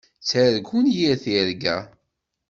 Ttargun 0.21 0.87
yir 0.97 1.17
tirga. 1.23 1.77